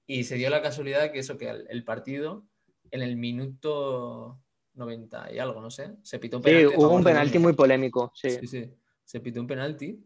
Y 0.06 0.24
se 0.24 0.36
dio 0.36 0.50
la 0.50 0.62
casualidad 0.62 1.12
que 1.12 1.20
eso, 1.20 1.38
que 1.38 1.50
el, 1.50 1.84
partido, 1.84 2.46
en 2.92 3.02
el 3.02 3.16
minuto 3.16 4.42
90 4.74 5.34
y 5.34 5.40
algo, 5.40 5.62
no 5.62 5.72
sé, 5.72 5.96
se 6.04 6.20
pitó 6.20 6.38
un 6.38 6.44
penalti. 6.44 6.70
Sí, 6.70 6.76
hubo 6.78 6.94
un 6.94 7.04
penalti 7.04 7.40
muy 7.40 7.54
polémico, 7.54 8.12
sí. 8.16 8.30
Sí, 8.32 8.48
sí. 8.48 8.74
Se 9.06 9.20
pitó 9.20 9.40
un 9.40 9.48
penalti 9.48 10.04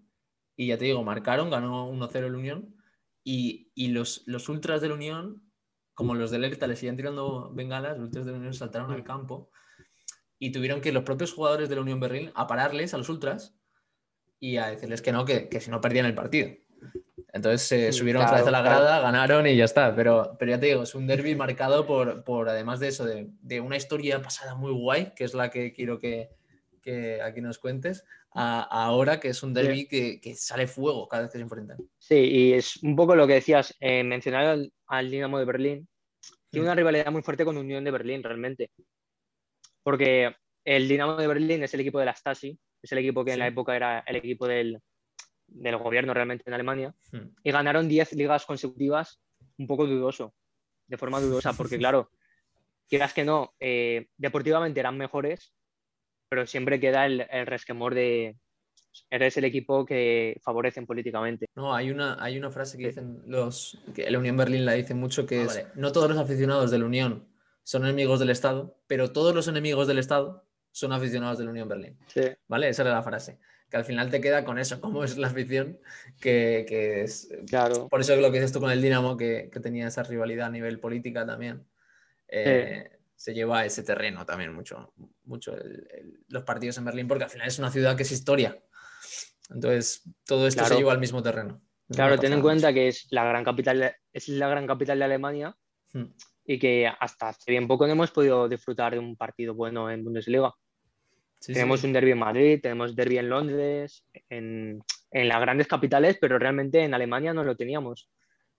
y 0.55 0.67
ya 0.67 0.77
te 0.77 0.85
digo, 0.85 1.03
marcaron, 1.03 1.49
ganó 1.49 1.91
1-0 1.91 2.15
el 2.15 2.35
Unión 2.35 2.75
y, 3.23 3.71
y 3.73 3.89
los, 3.89 4.23
los 4.25 4.49
ultras 4.49 4.81
del 4.81 4.91
Unión 4.91 5.47
como 5.97 6.13
los 6.13 6.29
del 6.29 6.44
ERTA 6.44 6.67
le 6.67 6.75
siguen 6.75 6.95
tirando 6.95 7.51
bengalas, 7.55 7.97
los 7.97 8.05
ultras 8.05 8.27
de 8.27 8.31
la 8.31 8.38
Unión 8.38 8.53
saltaron 8.53 8.91
al 8.91 9.03
campo 9.03 9.49
y 10.38 10.51
tuvieron 10.51 10.79
que 10.79 10.91
los 10.91 11.03
propios 11.03 11.33
jugadores 11.33 11.69
de 11.69 11.75
la 11.75 11.81
Unión 11.81 11.99
Berlín 11.99 12.31
a 12.35 12.45
pararles 12.45 12.94
a 12.94 12.99
los 12.99 13.09
ultras 13.09 13.57
y 14.39 14.57
a 14.57 14.67
decirles 14.67 15.01
que 15.01 15.11
no, 15.11 15.25
que, 15.25 15.49
si 15.59 15.71
no 15.71 15.81
perdían 15.81 16.05
el 16.05 16.13
partido. 16.13 16.49
Entonces 17.37 17.61
se 17.61 17.91
subieron 17.93 18.23
otra 18.23 18.37
vez 18.37 18.47
a 18.47 18.51
la 18.51 18.61
grada, 18.61 18.99
ganaron 18.99 19.47
y 19.47 19.55
ya 19.55 19.65
está. 19.65 19.95
Pero, 19.95 20.35
pero 20.37 20.51
ya 20.51 20.59
te 20.59 20.67
digo, 20.67 20.83
es 20.83 20.93
un 20.93 21.07
derby 21.07 21.35
marcado 21.35 21.85
por, 21.85 22.23
por 22.23 22.49
además 22.49 22.79
de 22.79 22.89
eso, 22.89 23.05
de, 23.05 23.61
una 23.61 23.77
historia 23.77 24.21
pasada 24.21 24.55
muy 24.55 24.71
guay, 24.71 25.13
que 25.15 25.23
es 25.23 25.33
la 25.33 25.49
que 25.49 25.73
quiero 25.73 25.99
que, 25.99 26.29
aquí 27.23 27.41
nos 27.41 27.59
cuentes, 27.59 28.05
a, 28.33 28.61
ahora 28.61 29.19
que 29.19 29.29
es 29.29 29.43
un 29.43 29.53
derby 29.53 29.87
que, 29.87 30.35
sale 30.35 30.67
fuego 30.67 31.07
cada 31.07 31.23
vez 31.23 31.31
que 31.31 31.37
se 31.37 31.43
enfrentan. 31.43 31.77
Sí, 31.97 32.15
y 32.15 32.53
es 32.53 32.83
un 32.83 32.95
poco 32.95 33.15
lo 33.15 33.27
que 33.27 33.35
decías, 33.35 33.73
eh, 33.79 34.03
mencionar 34.03 34.45
al, 34.45 34.73
al 34.87 35.09
Dinamo 35.09 35.39
de 35.39 35.45
Berlín, 35.45 35.87
tiene 36.49 36.67
una 36.67 36.75
rivalidad 36.75 37.11
muy 37.11 37.21
fuerte 37.21 37.45
con 37.45 37.57
Unión 37.57 37.83
de 37.83 37.91
Berlín 37.91 38.23
realmente. 38.23 38.71
Porque 39.83 40.35
el 40.65 40.87
Dinamo 40.87 41.15
de 41.15 41.27
Berlín 41.27 41.63
es 41.63 41.73
el 41.73 41.81
equipo 41.81 41.99
de 41.99 42.05
la 42.05 42.15
Stasi, 42.15 42.57
es 42.81 42.91
el 42.91 42.97
equipo 42.99 43.23
que 43.23 43.33
en 43.33 43.39
la 43.39 43.47
época 43.47 43.75
era 43.75 44.03
el 44.07 44.15
equipo 44.17 44.47
del, 44.47 44.81
del 45.47 45.77
gobierno 45.77 46.13
realmente 46.13 46.44
en 46.47 46.53
Alemania, 46.53 46.94
hmm. 47.11 47.29
y 47.44 47.51
ganaron 47.51 47.88
10 47.88 48.13
ligas 48.13 48.45
consecutivas 48.45 49.19
un 49.57 49.67
poco 49.67 49.85
dudoso, 49.85 50.33
de 50.88 50.97
forma 50.97 51.19
dudosa, 51.19 51.53
porque 51.53 51.77
claro, 51.79 52.11
quieras 52.87 53.13
que 53.13 53.25
no, 53.25 53.54
eh, 53.59 54.07
deportivamente 54.18 54.80
eran 54.80 54.97
mejores, 54.97 55.54
pero 56.30 56.45
siempre 56.45 56.80
queda 56.80 57.06
el, 57.06 57.25
el 57.31 57.45
resquemor 57.45 57.95
de, 57.95 58.37
eres 59.09 59.37
el 59.37 59.45
equipo 59.45 59.85
que 59.85 60.39
favorecen 60.44 60.85
políticamente. 60.85 61.47
No, 61.56 61.73
hay 61.73 61.92
una, 61.92 62.21
hay 62.21 62.37
una 62.37 62.51
frase 62.51 62.77
que 62.77 62.87
dicen 62.87 63.21
los, 63.25 63.77
que 63.94 64.09
la 64.09 64.19
Unión 64.19 64.37
Berlín 64.37 64.66
la 64.66 64.73
dice 64.73 64.94
mucho, 64.94 65.25
que 65.25 65.42
ah, 65.42 65.44
es, 65.44 65.68
no 65.75 65.92
todos 65.92 66.09
los 66.09 66.18
aficionados 66.18 66.71
de 66.71 66.80
la 66.80 66.85
Unión 66.85 67.27
son 67.63 67.83
enemigos 67.83 68.19
del 68.19 68.30
Estado, 68.30 68.77
pero 68.87 69.11
todos 69.11 69.35
los 69.35 69.47
enemigos 69.47 69.87
del 69.87 69.99
Estado 69.99 70.45
son 70.71 70.94
aficionados 70.94 71.37
de 71.37 71.45
la 71.45 71.51
Unión 71.51 71.68
Berlín. 71.68 71.97
Sí. 72.07 72.21
¿Vale? 72.47 72.69
Esa 72.69 72.83
era 72.83 72.94
la 72.94 73.04
frase. 73.04 73.39
Que 73.69 73.78
al 73.78 73.86
final 73.86 74.09
te 74.09 74.21
queda 74.21 74.45
con 74.45 74.59
eso, 74.59 74.80
cómo 74.81 75.04
es 75.04 75.18
la 75.18 75.28
afición, 75.28 75.80
que, 76.19 76.66
que 76.68 77.04
es... 77.04 77.30
Claro. 77.47 77.88
Por 77.90 78.02
eso 78.02 78.14
es 78.14 78.21
lo 78.21 78.31
que 78.31 78.40
dices 78.40 78.54
tú 78.54 78.59
con 78.59 78.71
el 78.71 78.81
Dinamo, 78.81 79.18
que, 79.18 79.50
que 79.52 79.59
tenía 79.59 79.88
esa 79.88 80.04
rivalidad 80.04 80.47
a 80.47 80.52
nivel 80.52 80.80
política 80.80 81.26
también. 81.26 81.66
Eh, 82.28 82.97
se 83.16 83.33
lleva 83.33 83.59
a 83.59 83.66
ese 83.66 83.83
terreno 83.83 84.26
también 84.26 84.54
mucho, 84.54 84.94
mucho 85.24 85.56
los 86.28 86.44
partidos 86.44 86.78
en 86.78 86.86
Berlín, 86.86 87.07
porque 87.07 87.24
al 87.24 87.30
final 87.30 87.47
es 87.47 87.57
una 87.57 87.71
ciudad 87.71 87.97
que 87.97 88.04
es 88.04 88.12
historia. 88.12 88.62
Entonces, 89.50 90.04
todo 90.26 90.47
esto 90.47 90.64
se 90.66 90.76
lleva 90.76 90.92
al 90.92 91.00
mismo 91.00 91.24
terreno. 91.24 91.62
claro, 91.90 92.18
ten 92.19 92.33
en 92.33 92.42
cuenta 92.42 92.71
que 92.74 92.90
es 92.90 93.07
la 93.09 93.24
gran 93.24 93.44
capital, 93.44 93.95
es 94.14 94.28
la 94.30 94.47
gran 94.50 94.68
capital 94.68 95.00
de 95.00 95.06
Alemania 95.06 95.56
hmm. 95.94 96.06
y 96.45 96.59
que 96.59 96.88
hasta 96.88 97.30
hace 97.30 97.52
bien 97.52 97.68
poco 97.68 97.88
no 97.88 97.94
hemos 97.94 98.12
podido 98.12 98.47
disfrutar 98.47 98.94
de 98.94 99.00
un 99.00 99.16
partido 99.16 99.56
bueno 99.56 99.90
en 99.90 100.04
Bundesliga. 100.04 100.54
Tenemos 101.45 101.83
un 101.83 101.94
derby 101.94 102.11
en 102.11 102.19
Madrid, 102.19 102.59
tenemos 102.61 102.95
derby 102.95 103.17
en 103.17 103.29
Londres, 103.29 104.03
en, 104.29 104.83
en, 105.11 105.27
las 105.27 105.39
grandes 105.41 105.67
capitales, 105.67 106.17
pero 106.19 106.39
realmente 106.39 106.83
en 106.83 106.94
Alemania 106.94 107.33
no 107.33 107.44
lo 107.44 107.56
teníamos 107.56 108.09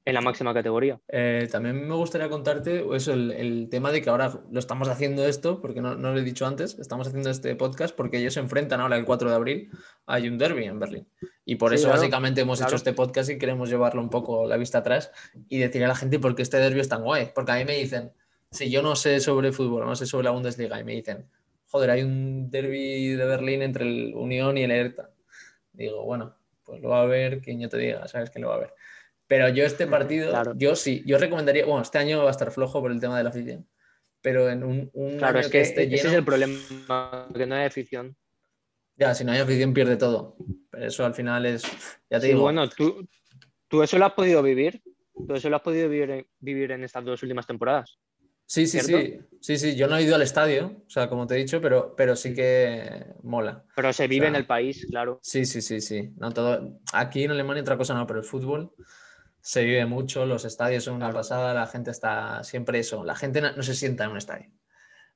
en 0.08 0.14
la 0.14 0.22
máxima 0.22 0.54
categoría. 0.54 0.98
Eh, 1.08 1.48
también 1.52 1.86
me 1.86 1.94
gustaría 1.94 2.30
contarte 2.30 2.82
eso, 2.94 3.12
el, 3.12 3.68
tema 3.70 3.92
de 3.92 4.00
que 4.00 4.08
ahora 4.08 4.40
lo 4.50 4.58
estamos 4.58 4.88
haciendo 4.88 5.26
esto, 5.26 5.60
porque 5.60 5.82
no, 5.82 5.96
no, 5.96 6.12
lo 6.12 6.18
he 6.18 6.22
dicho 6.22 6.46
antes, 6.46 6.78
estamos 6.78 7.08
haciendo 7.08 7.28
este 7.28 7.54
podcast 7.56 7.94
porque 7.94 8.16
ellos 8.16 8.32
se 8.32 8.40
enfrentan 8.40 8.80
ahora 8.80 8.96
el 8.96 9.04
4 9.04 9.28
de 9.28 9.36
abril, 9.36 9.70
hay 10.06 10.28
un 10.28 10.38
derby 10.38 10.64
en 10.64 10.78
Berlín. 10.78 11.06
Y 11.44 11.56
por 11.56 11.74
eso 11.74 11.90
básicamente 11.90 12.40
hemos 12.40 12.60
hecho 12.62 12.76
este 12.76 12.94
podcast 12.94 13.28
y 13.28 13.38
queremos 13.38 13.68
llevarlo 13.68 14.00
un 14.00 14.08
poco 14.08 14.46
la 14.46 14.56
vista 14.56 14.78
atrás 14.78 15.10
y 15.48 15.58
decirle 15.58 15.84
a 15.84 15.88
la 15.88 15.94
gente 15.94 16.18
por 16.18 16.34
qué 16.34 16.40
este 16.40 16.56
derby 16.56 16.80
es 16.80 16.88
tan 16.88 17.02
guay. 17.02 17.32
Porque 17.34 17.52
a 17.52 17.56
mí 17.56 17.66
me 17.66 17.76
dicen, 17.76 18.12
si 18.50 18.70
yo 18.70 18.80
no 18.80 18.96
sé 18.96 19.20
sobre 19.20 19.52
fútbol, 19.52 19.84
no 19.84 19.94
sé 19.94 20.06
sobre 20.06 20.24
la 20.24 20.30
Bundesliga, 20.30 20.80
y 20.80 20.84
me 20.84 20.92
dicen, 20.92 21.26
joder, 21.68 21.90
hay 21.90 22.02
un 22.02 22.50
derby 22.50 23.14
de 23.14 23.24
Berlín 23.24 23.62
entre 23.62 23.84
el 23.84 24.14
Unión 24.14 24.58
y 24.58 24.64
el 24.64 24.70
Hertha. 24.70 25.10
Digo, 25.72 26.04
bueno, 26.04 26.36
pues 26.64 26.82
lo 26.82 26.90
va 26.90 27.02
a 27.02 27.06
ver 27.06 27.40
quien 27.40 27.60
yo 27.60 27.68
te 27.68 27.78
diga, 27.78 28.06
sabes 28.08 28.30
que 28.30 28.38
lo 28.38 28.48
va 28.48 28.56
a 28.56 28.60
ver. 28.60 28.74
Pero 29.26 29.48
yo 29.50 29.64
este 29.64 29.86
partido, 29.86 30.54
yo 30.56 30.74
sí, 30.74 31.02
yo 31.06 31.18
recomendaría, 31.18 31.66
bueno, 31.66 31.82
este 31.82 31.98
año 31.98 32.22
va 32.22 32.28
a 32.28 32.30
estar 32.30 32.50
flojo 32.50 32.80
por 32.80 32.90
el 32.90 33.00
tema 33.00 33.18
de 33.18 33.24
la 33.24 33.30
afición, 33.30 33.68
pero 34.22 34.48
en 34.48 34.64
un, 34.64 34.90
un 34.94 35.18
claro, 35.18 35.38
es 35.38 35.48
que, 35.48 35.60
esté 35.60 35.84
lleno, 35.84 35.96
ese 35.96 36.08
es 36.08 36.14
el 36.14 36.24
problema, 36.24 36.58
que 37.34 37.46
no 37.46 37.54
hay 37.54 37.66
afición. 37.66 38.16
Ya, 38.96 39.14
si 39.14 39.24
no 39.24 39.32
hay 39.32 39.38
afición 39.38 39.74
pierde 39.74 39.96
todo. 39.96 40.36
Pero 40.70 40.86
eso 40.86 41.04
al 41.04 41.14
final 41.14 41.44
es, 41.44 41.62
ya 42.10 42.18
te 42.18 42.28
digo. 42.28 42.40
Bueno, 42.40 42.68
tú, 42.68 43.06
tú 43.68 43.82
eso 43.82 43.98
lo 43.98 44.06
has 44.06 44.14
podido 44.14 44.42
vivir, 44.42 44.82
tú 45.26 45.34
eso 45.34 45.50
lo 45.50 45.56
has 45.56 45.62
podido 45.62 45.88
vivir, 45.88 46.26
vivir 46.38 46.72
en 46.72 46.84
estas 46.84 47.04
dos 47.04 47.22
últimas 47.22 47.46
temporadas. 47.46 47.98
Sí, 48.48 48.66
sí, 48.66 48.80
sí. 48.80 49.20
Sí, 49.40 49.58
sí. 49.58 49.76
Yo 49.76 49.86
no 49.86 49.96
he 49.96 50.02
ido 50.02 50.16
al 50.16 50.22
estadio, 50.22 50.82
o 50.86 50.90
sea, 50.90 51.08
como 51.08 51.26
te 51.26 51.34
he 51.34 51.38
dicho, 51.38 51.60
pero, 51.60 51.94
pero 51.94 52.16
sí 52.16 52.34
que 52.34 53.06
mola. 53.22 53.62
Pero 53.76 53.92
se 53.92 54.08
vive 54.08 54.26
en 54.26 54.34
el 54.36 54.46
país, 54.46 54.86
claro. 54.90 55.20
Sí, 55.22 55.44
sí, 55.44 55.60
sí, 55.60 55.82
sí. 55.82 56.12
No, 56.16 56.32
todo... 56.32 56.80
Aquí 56.94 57.24
en 57.24 57.30
Alemania 57.30 57.62
otra 57.62 57.76
cosa 57.76 57.94
no, 57.94 58.06
pero 58.06 58.20
el 58.20 58.24
fútbol 58.24 58.72
se 59.40 59.64
vive 59.64 59.84
mucho, 59.84 60.24
los 60.24 60.46
estadios 60.46 60.84
son 60.84 60.94
una 60.94 61.12
pasada, 61.12 61.52
la 61.52 61.66
gente 61.66 61.90
está 61.90 62.42
siempre 62.42 62.78
eso, 62.78 63.04
la 63.04 63.14
gente 63.14 63.40
no, 63.42 63.62
se 63.62 63.74
sienta 63.74 64.04
en 64.04 64.12
un 64.12 64.16
estadio. 64.16 64.50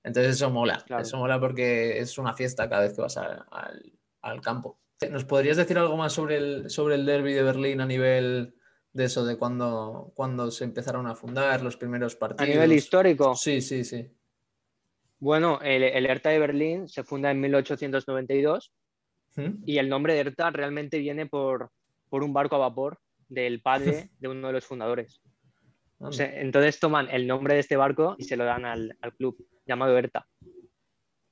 Entonces 0.05 0.37
eso 0.37 0.51
mola, 0.51 0.85
eso 1.01 1.17
mola 1.17 1.41
porque 1.41 1.99
es 1.99 2.19
una 2.19 2.35
fiesta 2.35 2.69
cada 2.69 2.83
vez 2.83 2.95
que 2.95 3.01
vas 3.01 3.17
al, 3.17 4.41
campo. 4.43 4.79
¿Nos 5.11 5.25
podrías 5.25 5.57
decir 5.57 5.79
algo 5.79 5.97
más 5.97 6.12
sobre 6.12 6.37
el, 6.37 6.71
sobre 6.71 6.97
el 6.97 7.07
derby 7.07 7.33
de 7.33 7.43
Berlín 7.43 7.81
a 7.81 7.87
nivel 7.87 8.55
de 8.93 9.05
eso, 9.05 9.25
de 9.25 9.37
cuando, 9.37 10.13
cuando 10.15 10.51
se 10.51 10.65
empezaron 10.65 11.07
a 11.07 11.15
fundar 11.15 11.63
los 11.63 11.77
primeros 11.77 12.15
partidos. 12.15 12.49
A 12.49 12.53
nivel 12.53 12.73
histórico. 12.73 13.35
Sí, 13.35 13.61
sí, 13.61 13.85
sí. 13.85 14.11
Bueno, 15.19 15.61
el, 15.63 15.83
el 15.83 16.07
ERTA 16.07 16.31
de 16.31 16.39
Berlín 16.39 16.89
se 16.89 17.05
funda 17.05 17.31
en 17.31 17.41
1892 17.41 18.73
¿Mm? 19.37 19.63
y 19.65 19.79
el 19.79 19.89
nombre 19.89 20.15
de 20.15 20.21
ERTA 20.21 20.51
realmente 20.51 20.99
viene 20.99 21.27
por, 21.27 21.71
por 22.09 22.23
un 22.23 22.33
barco 22.33 22.57
a 22.57 22.59
vapor 22.59 22.99
del 23.29 23.63
padre 23.63 24.11
de 24.19 24.29
uno 24.29 24.49
de 24.49 24.53
los 24.53 24.65
fundadores. 24.65 25.23
entonces 26.01 26.81
toman 26.81 27.09
el 27.11 27.27
nombre 27.27 27.55
de 27.55 27.61
este 27.61 27.77
barco 27.77 28.17
y 28.19 28.25
se 28.25 28.37
lo 28.37 28.45
dan 28.45 28.65
al, 28.65 28.97
al 29.01 29.15
club 29.15 29.47
llamado 29.65 29.97
ERTA. 29.97 30.27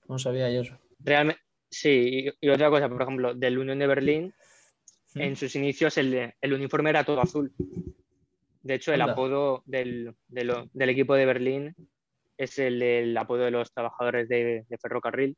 No 0.09 0.19
sabía 0.19 0.51
yo 0.51 0.63
eso. 0.63 0.79
Realmente, 1.01 1.43
sí, 1.69 2.31
y, 2.41 2.47
y, 2.47 2.49
otra 2.49 2.71
cosa, 2.71 2.89
por 2.89 3.03
ejemplo, 3.03 3.35
del 3.35 3.59
Unión 3.59 3.79
de 3.79 3.87
Berlín 3.87 4.35
en 5.15 5.37
sus 5.37 5.55
inicios 5.57 5.97
el, 5.99 6.35
uniforme 6.43 6.91
era 6.91 7.05
todo 7.05 7.21
azul. 7.21 7.53
De 8.63 8.75
hecho, 8.75 8.93
el 8.93 9.01
apodo 9.01 9.63
del, 9.67 10.15
equipo 10.79 11.15
de 11.15 11.27
Berlín 11.27 11.75
es 12.37 12.59
el, 12.59 13.17
apodo 13.17 13.45
de 13.45 13.51
los 13.51 13.73
trabajadores 13.73 14.29
de, 14.29 14.65
ferrocarril, 14.81 15.37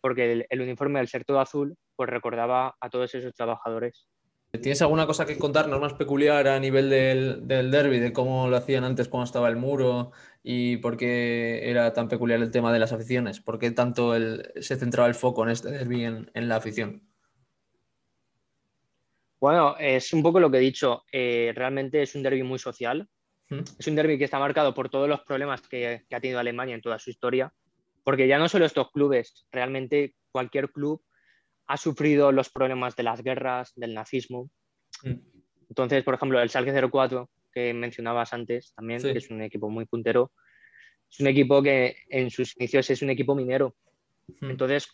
porque 0.00 0.46
el, 0.48 0.60
uniforme 0.60 1.00
al 1.00 1.08
ser 1.08 1.24
todo 1.24 1.40
azul, 1.40 1.76
pues 1.96 2.10
recordaba 2.10 2.76
a 2.80 2.90
todos 2.90 3.14
esos 3.14 3.34
trabajadores. 3.34 4.06
¿Tienes 4.52 4.82
alguna 4.82 5.06
cosa 5.06 5.26
que 5.26 5.36
contarnos 5.36 5.80
más 5.80 5.94
peculiar 5.94 6.46
a 6.46 6.60
nivel 6.60 6.88
del, 6.88 7.48
del 7.48 7.72
derby, 7.72 7.98
de 7.98 8.12
cómo 8.12 8.46
lo 8.46 8.56
hacían 8.56 8.84
antes 8.84 9.08
cuando 9.08 9.24
estaba 9.24 9.48
el 9.48 9.56
muro 9.56 10.12
y 10.44 10.76
por 10.76 10.96
qué 10.96 11.68
era 11.68 11.92
tan 11.92 12.08
peculiar 12.08 12.40
el 12.40 12.52
tema 12.52 12.72
de 12.72 12.78
las 12.78 12.92
aficiones? 12.92 13.40
¿Por 13.40 13.58
qué 13.58 13.72
tanto 13.72 14.14
se 14.60 14.76
centraba 14.76 15.08
el 15.08 15.16
foco 15.16 15.42
en 15.42 15.50
este 15.50 15.72
derby 15.72 16.04
en 16.04 16.48
la 16.48 16.54
afición? 16.54 17.02
Bueno, 19.44 19.76
es 19.78 20.10
un 20.14 20.22
poco 20.22 20.40
lo 20.40 20.50
que 20.50 20.56
he 20.56 20.60
dicho. 20.60 21.04
Eh, 21.12 21.52
realmente 21.54 22.00
es 22.00 22.14
un 22.14 22.22
derby 22.22 22.42
muy 22.42 22.58
social. 22.58 23.06
Hmm. 23.50 23.60
Es 23.78 23.86
un 23.86 23.94
derby 23.94 24.16
que 24.16 24.24
está 24.24 24.38
marcado 24.38 24.72
por 24.72 24.88
todos 24.88 25.06
los 25.06 25.20
problemas 25.20 25.60
que, 25.68 26.02
ha 26.10 26.20
tenido 26.20 26.38
Alemania 26.38 26.74
en 26.74 26.80
toda 26.80 26.98
su 26.98 27.10
historia. 27.10 27.52
Porque 28.04 28.26
ya 28.26 28.38
no 28.38 28.48
solo 28.48 28.64
estos 28.64 28.90
clubes, 28.90 29.46
realmente 29.52 30.14
cualquier 30.32 30.70
club 30.72 31.04
ha 31.66 31.76
sufrido 31.76 32.32
los 32.32 32.48
problemas 32.48 32.96
de 32.96 33.02
las 33.02 33.22
guerras, 33.22 33.74
del 33.76 33.92
nazismo. 33.92 34.48
Hmm. 35.02 35.20
Entonces, 35.68 36.02
por 36.04 36.14
ejemplo, 36.14 36.40
el 36.40 36.48
Schalke 36.48 36.88
04, 36.90 37.28
que 37.52 37.74
mencionabas 37.74 38.32
antes 38.32 38.72
también, 38.74 39.02
que 39.02 39.18
es 39.18 39.28
un 39.28 39.42
equipo 39.42 39.68
muy 39.68 39.84
puntero, 39.84 40.32
es 41.10 41.20
un 41.20 41.26
equipo 41.26 41.62
que 41.62 41.98
en 42.08 42.30
sus 42.30 42.56
inicios 42.56 42.88
es 42.88 43.02
un 43.02 43.10
equipo 43.10 43.34
minero. 43.34 43.76
Hmm. 44.40 44.52
Entonces, 44.52 44.88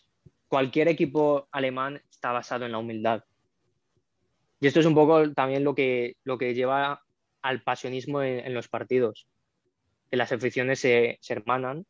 cualquier 0.49 0.89
equipo 0.89 1.47
alemán 1.53 2.01
está 2.09 2.33
basado 2.33 2.65
en 2.65 2.73
la 2.73 2.79
humildad. 2.79 3.23
Y 4.61 4.67
esto 4.67 4.79
es 4.79 4.85
un 4.85 4.93
poco 4.93 5.33
también 5.33 5.63
lo 5.63 5.73
que, 5.73 6.15
lo 6.23 6.37
que 6.37 6.53
lleva 6.53 7.01
al 7.41 7.63
pasionismo 7.63 8.21
en, 8.21 8.53
los 8.53 8.69
partidos, 8.69 9.27
que 10.09 10.17
las 10.17 10.31
aficiones 10.31 10.79
se, 10.79 11.19
hermanan 11.27 11.87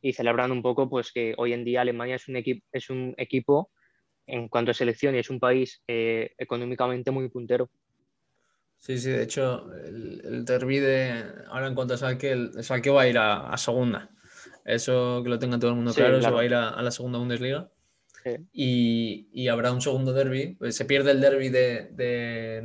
y 0.00 0.14
celebran 0.14 0.52
un 0.52 0.62
poco 0.62 0.88
pues 0.88 1.12
que 1.12 1.34
hoy 1.36 1.52
en 1.52 1.64
día 1.64 1.82
Alemania 1.82 2.16
es 2.16 2.28
un, 2.28 2.36
equipo 2.36 2.66
es 2.72 2.88
un 2.88 3.14
equipo 3.18 3.70
en 4.26 4.48
cuanto 4.48 4.70
a 4.70 4.74
selección 4.74 5.14
y 5.14 5.18
es 5.18 5.28
un 5.28 5.38
país 5.38 5.82
eh, 5.86 6.32
económicamente 6.38 7.10
muy 7.10 7.28
puntero. 7.28 7.70
Sí, 8.78 8.98
sí, 8.98 9.10
de 9.10 9.22
hecho, 9.22 9.70
el, 9.74 10.22
el 10.24 10.44
derby 10.44 10.78
de, 10.78 11.24
ahora 11.48 11.66
en 11.66 11.74
cuanto 11.74 11.94
a 11.94 11.98
Salque, 11.98 12.32
el 12.32 12.64
Salque 12.64 12.90
va 12.90 13.02
a 13.02 13.08
ir 13.08 13.18
a, 13.18 13.54
segunda. 13.58 14.10
Eso 14.64 15.22
que 15.22 15.28
lo 15.28 15.38
tenga 15.38 15.58
todo 15.58 15.70
el 15.70 15.76
mundo 15.76 15.92
claro, 15.92 16.22
se 16.22 16.30
va 16.30 16.40
a 16.40 16.44
ir 16.44 16.54
a, 16.54 16.70
a, 16.70 16.82
la 16.82 16.90
segunda 16.90 17.18
Bundesliga. 17.18 17.70
Y, 18.52 19.48
habrá 19.48 19.72
un 19.72 19.80
segundo 19.80 20.12
derby. 20.12 20.56
Pues 20.58 20.76
se 20.76 20.84
pierde 20.84 21.12
el 21.12 21.20
derby 21.20 21.48
de, 21.48 21.90
de 21.92 22.62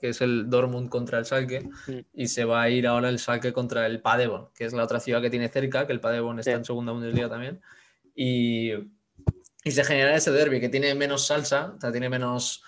que 0.00 0.08
es 0.08 0.20
el 0.20 0.50
Dortmund 0.50 0.88
contra 0.88 1.18
el 1.18 1.24
Schalke, 1.24 1.68
y 2.14 2.28
se 2.28 2.44
va 2.44 2.62
a 2.62 2.70
ir 2.70 2.86
ahora 2.86 3.08
el 3.08 3.18
Schalke 3.18 3.52
contra 3.52 3.86
el 3.86 4.00
Paderborn, 4.00 4.48
que 4.54 4.64
es 4.64 4.72
la 4.72 4.84
otra 4.84 5.00
ciudad 5.00 5.22
que 5.22 5.30
tiene 5.30 5.48
cerca, 5.48 5.86
que 5.86 5.92
el 5.92 6.00
Paderborn 6.00 6.38
está 6.38 6.52
en 6.52 6.64
segunda 6.64 6.92
Bundesliga 6.92 7.28
también. 7.28 7.60
Y, 8.14 8.72
y 9.64 9.70
se 9.70 9.84
genera 9.84 10.14
ese 10.14 10.30
derby 10.30 10.60
que 10.60 10.68
tiene 10.68 10.94
menos 10.94 11.26
salsa, 11.26 11.74
o 11.76 11.80
sea, 11.80 11.90
tiene 11.92 12.08
menos 12.08 12.62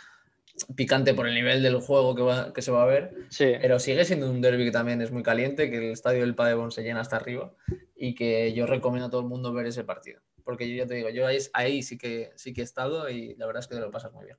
picante 0.74 1.14
por 1.14 1.28
el 1.28 1.34
nivel 1.34 1.62
del 1.62 1.76
juego 1.76 2.14
que, 2.14 2.52
que 2.52 2.62
se 2.62 2.72
va 2.72 2.82
a 2.82 2.86
ver, 2.86 3.14
pero 3.38 3.78
sigue 3.78 4.04
siendo 4.04 4.28
un 4.30 4.40
derby 4.40 4.64
que 4.64 4.72
también 4.72 5.00
es 5.00 5.12
muy 5.12 5.22
caliente, 5.22 5.70
que 5.70 5.76
el 5.76 5.92
estadio 5.92 6.20
del 6.20 6.34
Paderborn 6.34 6.72
se 6.72 6.82
llena 6.82 7.00
hasta 7.00 7.16
arriba 7.16 7.52
y 7.96 8.14
que 8.14 8.52
yo 8.52 8.66
recomiendo 8.66 9.06
a 9.06 9.10
todo 9.10 9.20
el 9.20 9.28
mundo 9.28 9.52
ver 9.52 9.66
ese 9.66 9.84
partido 9.84 10.20
porque 10.49 10.67
yo 10.67 10.76
ya 10.76 10.87
te 10.87 10.95
digo, 10.95 11.11
yo 11.11 11.26
ahí, 11.52 11.83
sí, 11.83 11.99
que, 11.99 12.31
sí 12.37 12.55
que 12.55 12.62
he 12.62 12.64
estado 12.64 13.11
y 13.11 13.35
la 13.35 13.45
verdad 13.45 13.61
es 13.61 13.67
que 13.67 13.75
te 13.75 13.83
lo 13.83 13.90
pasas 13.90 14.14
muy 14.14 14.25
bien. 14.25 14.38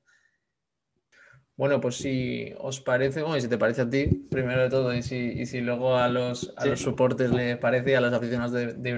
Bueno, 1.54 1.80
pues 1.80 1.98
si 1.98 2.52
os 2.58 2.80
parece, 2.80 3.22
bueno, 3.22 3.36
y 3.36 3.40
si 3.40 3.46
te 3.46 3.56
parece 3.56 3.82
a 3.82 3.88
ti, 3.88 4.06
primero 4.28 4.60
de 4.60 4.70
todo, 4.70 4.92
y 4.92 5.04
si, 5.04 5.46
si 5.46 5.60
luego 5.60 5.94
a 5.94 6.08
los, 6.08 6.52
a 6.56 6.66
los 6.66 6.80
soportes 6.80 7.30
les 7.30 7.56
parece, 7.58 7.94
a 7.96 8.00
los 8.00 8.12
aficionados 8.12 8.50
de, 8.50 8.72
de 8.72 8.92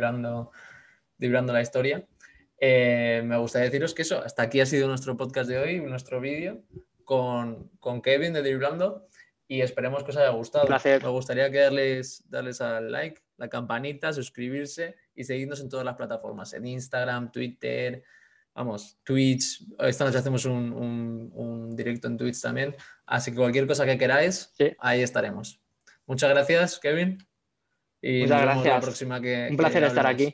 Vibrando, 1.19 1.53
la 1.53 1.61
historia, 1.61 2.03
eh, 2.59 3.21
me 3.27 3.37
gustaría 3.37 3.67
deciros 3.67 3.93
que 3.93 4.01
eso, 4.01 4.23
hasta 4.25 4.45
aquí 4.45 4.63
ha 4.63 4.67
sido 4.67 4.89
nuestro 4.89 5.15
podcast 5.15 5.51
de 5.51 5.59
hoy, 5.59 5.81
nuestro 5.81 6.19
vídeo 6.19 6.63
con, 7.05 7.69
con 7.79 8.01
Kevin 8.01 8.33
de 8.33 8.41
Vibrando 8.41 9.07
y 9.47 9.61
esperemos 9.61 10.03
que 10.03 10.13
os 10.13 10.17
haya 10.17 10.31
gustado. 10.31 10.67
Me 10.83 11.09
gustaría 11.11 11.51
que 11.51 11.59
darles, 11.59 12.25
darles 12.31 12.63
al 12.63 12.91
like, 12.91 13.21
la 13.43 13.49
campanita, 13.49 14.13
suscribirse 14.13 14.95
y 15.17 15.25
seguirnos 15.25 15.61
en 15.61 15.69
todas 15.69 15.85
las 15.85 15.97
plataformas, 15.97 16.53
en 16.53 16.65
Instagram, 16.65 17.33
Twitter, 17.33 18.05
vamos, 18.55 19.01
Twitch. 19.03 19.65
Esta 19.81 20.05
noche 20.05 20.19
hacemos 20.19 20.45
un, 20.45 21.75
directo 21.75 22.07
en 22.07 22.17
Twitch 22.17 22.41
también. 22.41 22.77
Así 23.05 23.33
que 23.33 23.39
cualquier 23.39 23.67
cosa 23.67 23.85
que 23.85 23.99
queráis, 23.99 24.55
ahí 24.79 25.03
estaremos. 25.03 25.61
Muchas 26.07 26.31
gracias, 26.31 26.79
Kevin. 26.79 27.19
Y 28.01 28.21
Muchas 28.23 28.43
gracias. 28.43 28.75
la 28.75 28.81
próxima 28.81 29.21
que. 29.21 29.49
Un 29.51 29.57
placer 29.57 29.83
estar 29.83 30.07
aquí. 30.07 30.33